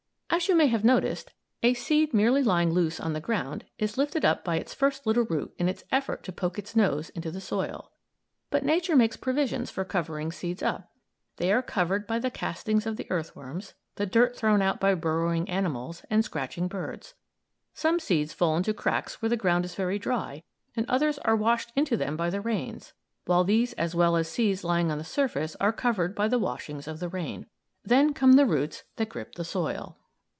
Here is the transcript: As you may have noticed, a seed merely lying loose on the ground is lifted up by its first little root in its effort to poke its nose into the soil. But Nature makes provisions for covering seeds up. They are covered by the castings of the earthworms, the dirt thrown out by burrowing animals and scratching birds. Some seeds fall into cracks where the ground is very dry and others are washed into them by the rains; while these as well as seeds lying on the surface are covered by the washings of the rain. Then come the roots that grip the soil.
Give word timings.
As 0.33 0.47
you 0.47 0.55
may 0.55 0.67
have 0.67 0.83
noticed, 0.85 1.33
a 1.61 1.73
seed 1.75 2.13
merely 2.15 2.41
lying 2.41 2.71
loose 2.71 2.99
on 3.01 3.11
the 3.13 3.19
ground 3.19 3.65
is 3.77 3.97
lifted 3.97 4.23
up 4.25 4.43
by 4.45 4.55
its 4.55 4.73
first 4.73 5.05
little 5.05 5.25
root 5.25 5.53
in 5.59 5.67
its 5.67 5.83
effort 5.91 6.23
to 6.23 6.31
poke 6.31 6.57
its 6.57 6.73
nose 6.75 7.09
into 7.09 7.29
the 7.31 7.41
soil. 7.41 7.91
But 8.49 8.63
Nature 8.63 8.95
makes 8.95 9.17
provisions 9.17 9.69
for 9.69 9.83
covering 9.85 10.31
seeds 10.31 10.63
up. 10.63 10.89
They 11.35 11.51
are 11.51 11.61
covered 11.61 12.07
by 12.07 12.17
the 12.17 12.31
castings 12.31 12.85
of 12.87 12.95
the 12.95 13.11
earthworms, 13.11 13.73
the 13.95 14.05
dirt 14.07 14.35
thrown 14.37 14.61
out 14.63 14.79
by 14.79 14.95
burrowing 14.95 15.47
animals 15.49 16.03
and 16.09 16.23
scratching 16.25 16.67
birds. 16.69 17.13
Some 17.75 17.99
seeds 17.99 18.31
fall 18.33 18.55
into 18.57 18.73
cracks 18.73 19.21
where 19.21 19.29
the 19.29 19.37
ground 19.37 19.63
is 19.65 19.75
very 19.75 19.99
dry 19.99 20.41
and 20.77 20.87
others 20.89 21.17
are 21.19 21.35
washed 21.35 21.71
into 21.75 21.97
them 21.97 22.15
by 22.17 22.29
the 22.31 22.41
rains; 22.41 22.93
while 23.25 23.43
these 23.43 23.73
as 23.73 23.93
well 23.95 24.15
as 24.15 24.29
seeds 24.29 24.63
lying 24.63 24.89
on 24.91 24.97
the 24.97 25.03
surface 25.03 25.55
are 25.59 25.73
covered 25.73 26.15
by 26.15 26.27
the 26.29 26.39
washings 26.39 26.87
of 26.87 26.99
the 27.01 27.09
rain. 27.09 27.45
Then 27.83 28.13
come 28.13 28.33
the 28.33 28.45
roots 28.47 28.83
that 28.95 29.09
grip 29.09 29.35
the 29.35 29.45
soil. 29.45 29.97